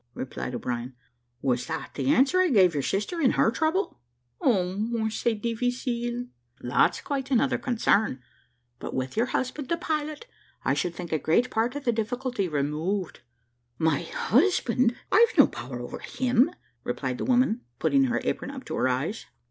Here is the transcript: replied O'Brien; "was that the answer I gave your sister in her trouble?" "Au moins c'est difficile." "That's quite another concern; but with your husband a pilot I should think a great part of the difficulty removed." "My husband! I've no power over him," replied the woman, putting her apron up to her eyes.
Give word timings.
replied 0.15 0.55
O'Brien; 0.55 0.95
"was 1.43 1.67
that 1.67 1.91
the 1.93 2.09
answer 2.11 2.41
I 2.41 2.47
gave 2.49 2.73
your 2.73 2.81
sister 2.81 3.21
in 3.21 3.33
her 3.33 3.51
trouble?" 3.51 3.99
"Au 4.41 4.73
moins 4.75 5.13
c'est 5.15 5.35
difficile." 5.39 6.25
"That's 6.59 7.01
quite 7.01 7.29
another 7.29 7.59
concern; 7.59 8.19
but 8.79 8.95
with 8.95 9.15
your 9.15 9.27
husband 9.27 9.71
a 9.71 9.77
pilot 9.77 10.25
I 10.65 10.73
should 10.73 10.95
think 10.95 11.11
a 11.11 11.19
great 11.19 11.51
part 11.51 11.75
of 11.75 11.83
the 11.85 11.91
difficulty 11.91 12.47
removed." 12.47 13.19
"My 13.77 14.01
husband! 14.01 14.95
I've 15.11 15.37
no 15.37 15.45
power 15.45 15.79
over 15.79 15.99
him," 15.99 16.49
replied 16.83 17.19
the 17.19 17.25
woman, 17.25 17.61
putting 17.77 18.05
her 18.05 18.21
apron 18.23 18.49
up 18.49 18.65
to 18.65 18.75
her 18.77 18.89
eyes. 18.89 19.27